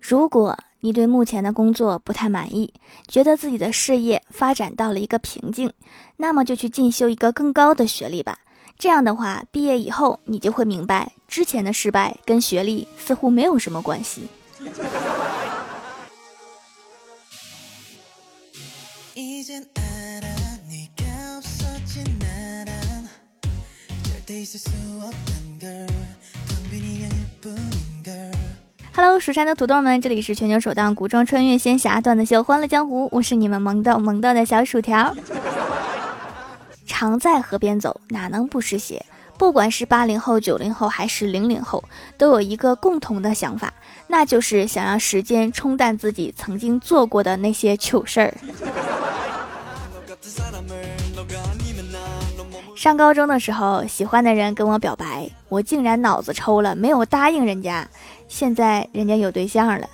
[0.00, 2.72] 如果你对目前的工作不太满意，
[3.08, 5.72] 觉得自己的事业发展到了一个瓶颈，
[6.16, 8.38] 那么就去进修一个更高的学历吧。
[8.78, 14.28] 这样的话，毕业以后你就会明白，之前的失败跟学历似乎没有什么关系。
[29.00, 35.14] Hello，蜀山的土豆们，这里是全球首档古装穿越仙侠段子秀《欢乐江湖》，我是你们萌豆萌到的小薯条。
[36.84, 39.06] 常在河边走，哪能不湿鞋？
[39.38, 41.84] 不管是八零后、九零后还是零零后，
[42.16, 43.72] 都有一个共同的想法，
[44.08, 48.34] 那就是想让时间冲淡自己曾经做过的那些糗事儿。
[52.74, 57.86] 上高中的时候，喜欢的人跟我表白，我竟然脑子抽了，没有答应人家。
[58.28, 59.88] 现在人家有对象了，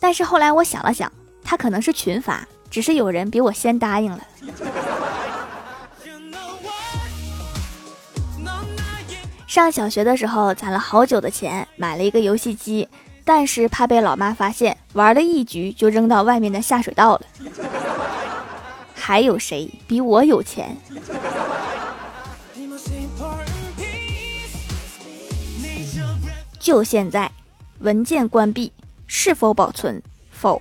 [0.00, 1.12] 但是后来我想了想，
[1.44, 4.20] 他可能是群发，只是有人比我先答应了。
[9.46, 12.88] 上小学的时候攒了好久的钱买了一个游戏机，
[13.24, 17.22] 但是怕被老妈发现，玩了一局就扔到外面的下水道了。
[18.94, 20.76] 还有谁比我有钱？
[26.68, 27.32] 就现在，
[27.78, 28.70] 文件关闭，
[29.06, 30.02] 是否保存？
[30.30, 30.60] 否。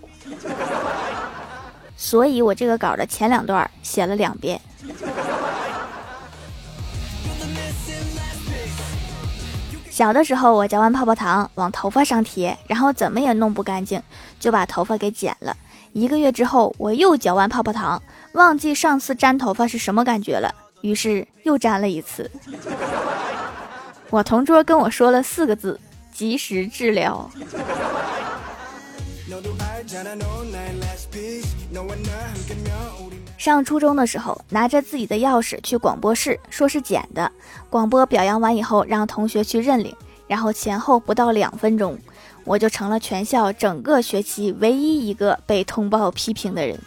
[1.97, 4.57] 所以我这个稿的前两段写了两遍。
[9.89, 14.01] 小的时候，我嚼完泡泡糖往头发上贴，然后怎么也弄不干净，
[14.39, 15.57] 就把头发给剪了。
[15.91, 22.31] 一个月之后，我又嚼完泡泡糖，忘记上次粘头发是什么感觉了，于是又粘了一次。
[24.09, 25.77] 我同桌跟我说了四个字：
[26.17, 27.29] 及时治疗。
[33.37, 37.31] 上初中的时候，拿着自己的钥匙去广播室，说是捡的。
[37.69, 41.95] 广播表扬完以后，让同学去认领，然后前后不到两分钟，
[42.45, 46.79] 我就成了全校整个学期唯一一个被通报批评的人。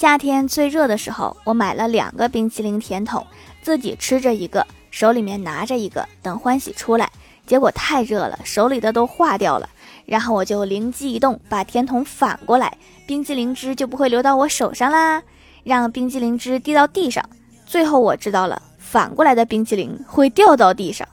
[0.00, 3.26] 夏天最热的时候，我买了两个冰淇淋甜筒，
[3.60, 7.10] 自己吃着一个，手里面拿着一个，等欢喜出来。
[7.46, 9.68] 结果太热了，手里的都化掉了。
[10.06, 15.22] 然后我就灵机一动，把甜筒反过来，冰激凌汁就不会流到我手上啦，
[15.64, 17.22] 让冰激凌汁滴到地上。
[17.66, 21.06] 最后我知道了，反过来的冰淇淋会掉到地上。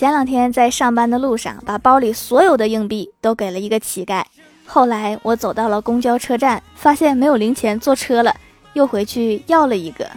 [0.00, 4.24] 前两天在上班的路上，把包里所有的硬币都给了一个乞丐。
[4.64, 8.34] 后来我走到了公交车站，发现没有零钱坐车了，
[8.72, 10.08] 又回去要了一个。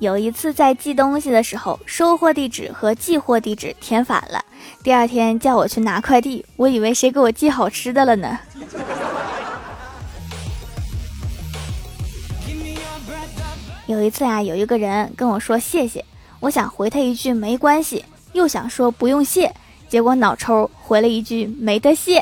[0.00, 4.44] 有一次在寄东西的时候，收货地址和寄货地址填反了。
[4.82, 8.40] 第二天叫我去拿快递，我以为谁给我寄好吃的了呢。
[14.02, 16.04] 有一次啊，有一个人跟我说谢谢，
[16.40, 19.54] 我想回他一句没关系，又想说不用谢，
[19.88, 22.20] 结果脑抽回了一句没得谢。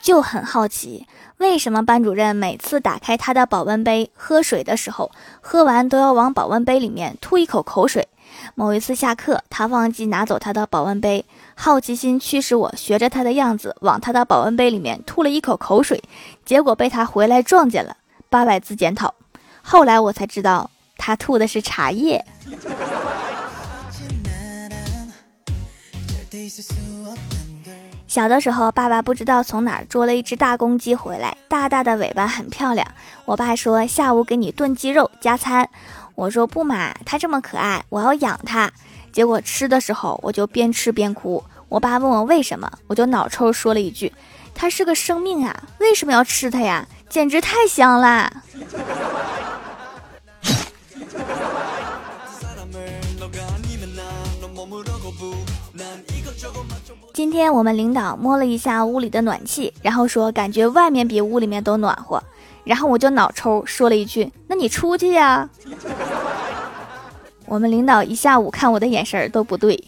[0.00, 1.06] 就很好奇。
[1.36, 5.10] 为什么班主任每次打开他的保温杯喝水的时候，
[5.42, 8.08] 喝完都要往保温杯里面吐一口口水？
[8.54, 11.26] 某一次下课，他忘记拿走他的保温杯，
[11.60, 16.00] 好奇心驱使我学着他的样子往他的保温杯里面吐了一口口水，
[16.44, 17.96] 结果被他回来撞见了，
[18.30, 19.12] 八百字检讨。
[19.60, 22.24] 后来我才知道，他吐的是茶叶。
[28.06, 32.86] 小的时候，爸爸不知道从哪儿捉了一只大公鸡回来，大大的尾巴很漂亮。
[33.24, 35.68] 我爸说下午给你炖鸡肉加餐，
[36.14, 38.70] 我说不嘛，它这么可爱，我要养它。
[39.12, 41.42] 结果吃的时候我就边吃边哭。
[41.68, 44.12] 我爸问我为什么，我就脑抽说了一句
[44.54, 46.86] ：“它是个生命啊，为什么要吃它呀？
[47.08, 48.42] 简直太香啦！”
[57.12, 62.22] 今天我们领导摸了一下屋里的暖气，然后说感觉外面比屋里面都暖和，
[62.64, 65.50] 然后我就脑抽说了一句：“那你出去呀。”
[67.48, 69.82] 我们领导一下午看我的眼神都不对。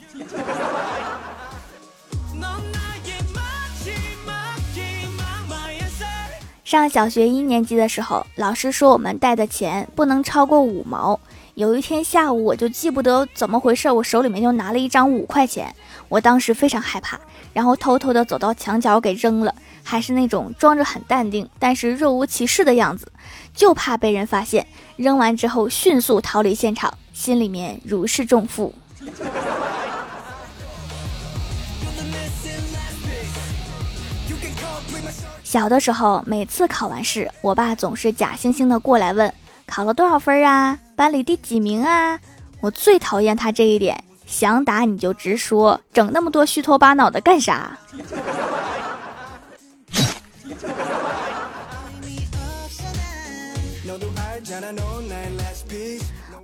[6.64, 11.18] 上小学一年级的时候，老师说我们带的钱不能超过五毛。
[11.54, 15.74] 有一天下午，我就记不得怎么回事，我手里面就拿了一张五块钱，
[16.08, 17.20] 我当时非常害怕，
[17.52, 19.52] 然后偷偷的走到墙角给扔了，
[19.82, 23.12] 还是那种装着很淡定，但是若无其事的样子，
[23.52, 24.64] 就怕被人发现。
[24.96, 28.74] 扔完之后迅速逃离现场，心里面如释重负。
[35.44, 39.30] 小的时候，每次考完试，我爸总是假惺惺的过来问
[39.68, 40.78] ：“考了多少分啊？
[40.96, 42.18] 班里第几名啊？”
[42.62, 47.76] 我最讨厌他这一点，想打你就直说，整那么多虚头巴脑的干啥？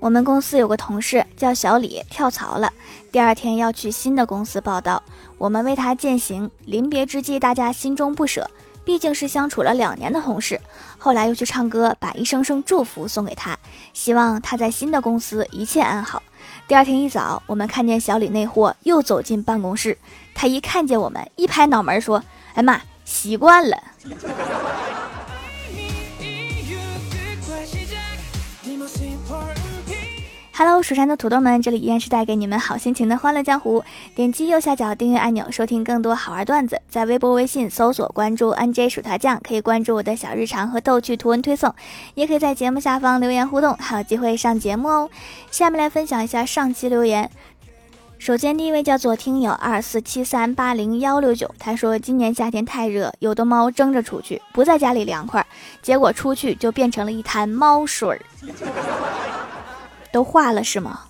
[0.06, 2.72] 我们公司有个同事叫小李，跳槽了，
[3.10, 5.02] 第二天要去新的公司报道，
[5.36, 6.48] 我们为他践行。
[6.64, 8.48] 临别之际，大家心中不舍。
[8.84, 10.60] 毕竟是相处了两年的同事，
[10.96, 13.58] 后来又去唱歌，把一声声祝福送给他，
[13.92, 16.22] 希望他在新的公司一切安好。
[16.68, 19.98] 第二天一早，我们看见小李那货又走进办公室，
[20.36, 22.22] 他一看见我们，一拍脑门说
[22.54, 23.76] ：“哎妈，习惯了。”
[30.58, 33.84] Hello，蜀山的土豆们，这里依然是带给你们好心情的欢乐江湖。
[34.14, 36.80] 点击右下角订阅按钮，收听更多好玩段子。
[36.88, 41.74] 在微博、微信搜索关注 NJ 薯条酱，可以关注我的小日常和逗趣图文推送，
[42.14, 45.10] 也可以在节目下方留言互动，还有机会上节目哦。
[45.50, 47.30] 下面来分享一下上期留言。
[48.18, 55.46] 首先，第一位叫做听友二四七三八零幺六九，他说今年夏天太热，有的猫争着出去，不在家里凉快，
[55.82, 58.18] 结果出去就变成了一滩猫水儿。
[60.16, 61.00] 都化了是吗？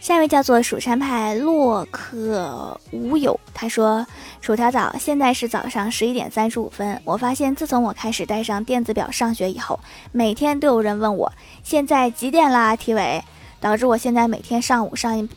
[0.00, 4.06] 下一位叫做蜀山派洛克无友，他说
[4.40, 7.02] ：“薯条早，现在是早上十一点三十五分。
[7.04, 9.80] 我发现自从我开始带上电子表上学以后，
[10.12, 11.32] 每天都有人问我
[11.64, 12.76] 现在几点啦？
[12.76, 13.20] 体委，
[13.58, 15.28] 导致我现在每天上午上一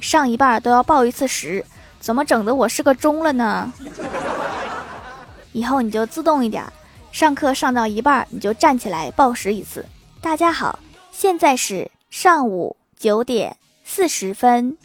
[0.00, 1.64] 上一半都要报一次时，
[2.00, 3.72] 怎么整的我是个钟了呢？
[5.52, 6.64] 以后你就自动一点。”
[7.16, 9.86] 上课上到一半，你就站起来报时一次。
[10.20, 10.78] 大家好，
[11.10, 14.76] 现在是上午九点四十分。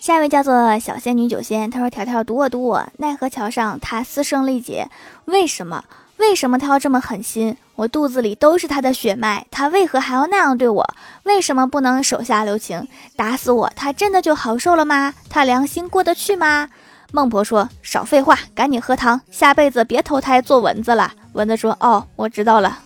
[0.00, 4.90] 下一位叫做小仙女九仙，她说：“条条堵我堵我，奈何桥上他嘶声力竭，
[5.26, 5.84] 为什么？
[6.16, 7.56] 为什么他要这么狠心？
[7.76, 10.94] 我肚子里都是他的血脉，他为何还要那样对我？
[11.22, 13.72] 为什么不能手下留情，打死我？
[13.76, 15.14] 他真的就好受了吗？
[15.30, 16.70] 他良心过得去吗？”
[17.10, 22.78] 孟婆说：“少废话，赶紧喝汤，下辈子别投胎做蚊子了。”蚊子说：“哦，我知道了。”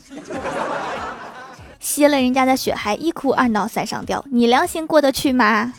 [1.81, 5.73] 吸了人家的血还一哭二闹三上吊，你良心过得去吗？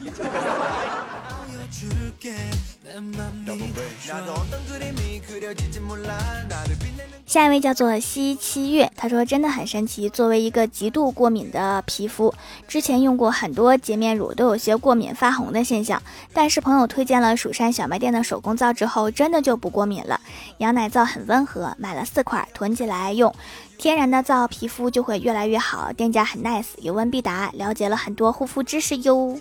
[7.33, 10.07] 下一位叫做西七月，他说真的很神奇。
[10.07, 12.31] 作为一个极度过敏的皮肤，
[12.67, 15.99] 之前用过很多洁面乳，都有些过敏发红的现象。
[16.31, 20.21] 但是朋友推荐了蜀山小卖店的手工皂之后，真的就不过敏了。
[20.59, 23.33] 羊奶皂很温和，买了四块囤起来用，
[23.79, 25.91] 天然的皂皮肤就会越来越好。
[25.91, 29.35] 店家很 nice，有问必答，了解了很多护肤知识哟。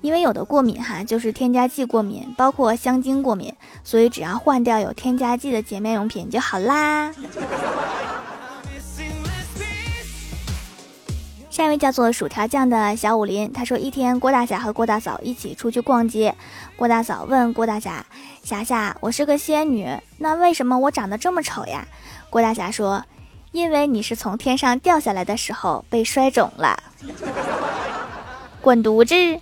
[0.00, 3.54] 因为有的过敏哈，就是添加剂过敏，包括香精过敏，
[3.84, 7.12] 所以只要换掉有添加剂的洁面用品就好啦。
[11.50, 16.34] 下一位叫做薯条酱的小武林，他说一天郭大侠和郭大嫂一起出去逛街，
[16.76, 18.06] 郭大嫂问郭大侠
[18.42, 19.86] ：“侠侠，我是个仙女，
[20.18, 21.86] 那为什么我长得这么丑呀？”
[22.30, 23.04] 郭大侠说
[23.52, 26.82] ：“因为你是从天上掉下来的时候被摔肿了。”
[28.62, 29.40] 滚犊子！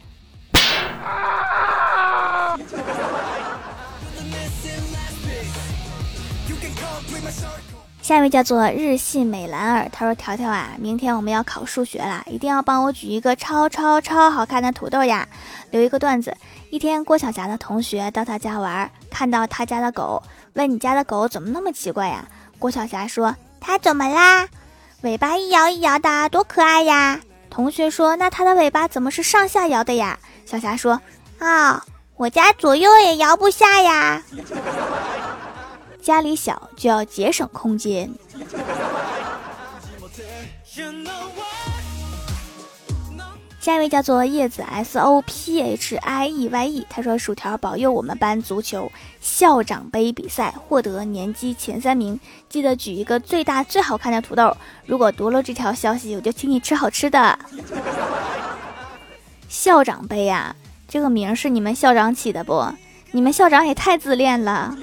[8.09, 15.29] 下一位叫做日系美兰儿，他说：“条条啊，明天我们要考数学了，一定要帮我举一个超超超好看的土豆呀！”
[15.71, 16.35] 留一个段子：
[16.71, 20.23] 一天，郭晓霞的同学到他家玩，看到他家的狗，
[20.55, 22.27] 问：“你家的狗怎么那么奇怪呀？”
[22.59, 24.49] 郭晓霞说：“它怎么啦？
[25.03, 30.99] 尾巴一摇一摇的，多可爱呀！”同学说：“那它的尾巴怎么是上下摇的呀？”小霞说
[31.41, 31.85] ：“啊，
[32.17, 34.23] 我家左右也摇不下呀。”
[36.09, 38.11] 家里小就要节省空间。
[43.61, 54.57] 下一位叫做叶子 S O P H I E Y E，他说：“薯条保佑我们班足球校长杯比赛获得年级前三名，记得举一个最大最好看的土豆。
[54.87, 57.39] 如果读了这条消息，我就请你吃好吃的。”
[59.47, 60.57] 校长杯呀，
[60.89, 62.67] 这个名是你们校长起的不？
[63.11, 64.75] 你们校长也太自恋了。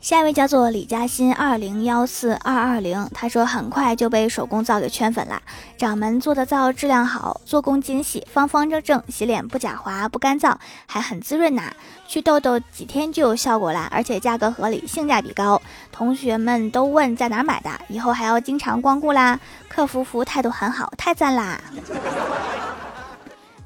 [0.00, 5.40] 下一位叫做李嘉欣二零幺四二二零，他说很快就被手工皂给圈粉了。
[5.78, 10.54] 掌门做的皂质量好，做工精细，方方正正，洗脸不假滑不干燥，
[10.86, 11.72] 还很滋润呐。
[12.06, 15.60] 去痘痘几天就有效果啦，而且价格合理，性价比高。
[15.90, 19.40] 同学们都问在哪买的，以后还要经常光顾啦。
[19.68, 21.58] 客服服务态度很好，太赞啦！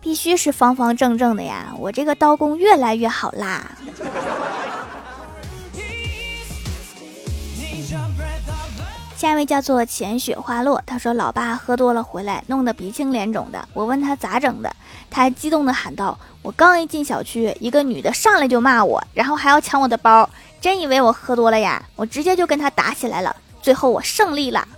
[0.00, 3.72] 必须是方方正正的呀，我这个刀工越来越好啦。
[9.16, 13.68] 下一位叫做浅雪花落，他说老爸喝多了回来，弄得鼻青脸肿的。
[13.72, 14.72] 我问他咋整的，
[15.10, 21.82] 他激动的喊道：“我刚一进小区，一个女的上来就骂我，然后还要抢我的包，真以为我喝多了呀？
[21.96, 24.68] 我直接就跟他打起来了，最后我胜利了。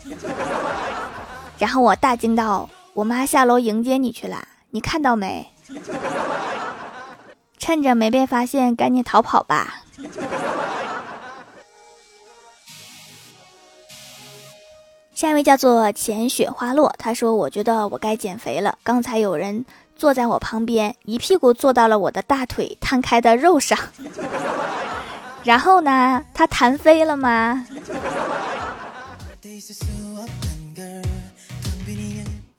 [1.58, 5.52] 然后我大惊道：我妈下楼迎接你去了，你看到没？
[7.58, 9.82] 趁着没被发现，赶紧逃跑吧。”
[15.14, 18.78] 下一位叫做浅雪花落，他说：“我觉得我该减肥了。
[18.82, 23.78] 刚才有人坐在我旁边，一屁股坐到了我的大腿摊开的肉上，
[25.44, 27.66] 然后呢，他弹飞了吗？”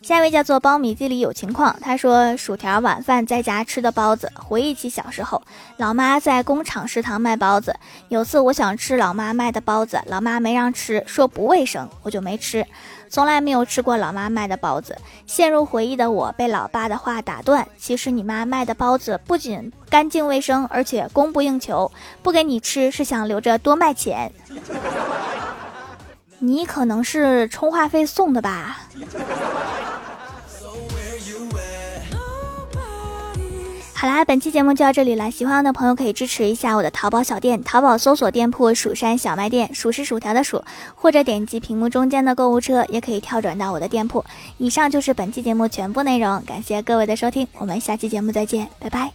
[0.01, 5.39] 下一位叫做苞米地里有情况，他说薯条晚饭在家吃的包子，回忆起小时候，
[5.77, 7.75] 老妈在工厂食堂卖包子。
[8.09, 12.65] 有次我想吃老妈卖的包子，老妈没让吃，说不卫生，我就没吃。
[13.09, 14.97] 从来没有吃过老妈卖的包子。
[15.27, 21.91] 陷入回忆的我被老爸的话打断，其实你妈卖的包子不仅干净卫生，而且供不应求，
[22.23, 24.31] 不给你吃是想留着多卖钱。
[26.43, 28.87] 你可能是充话费送的吧。
[33.93, 35.29] 好啦，本期节目就到这里了。
[35.29, 40.63] 喜欢的朋友可以支持一下我的淘宝小店，淘宝搜索店铺“蜀山小卖店”，数是薯条的数，
[40.95, 44.25] 或者点击屏幕中间的购物车，也可以跳转到我的店铺。
[44.57, 49.11] 以上就是本期节目全部内容，感谢各位的收听，我们下期节目再见，拜拜。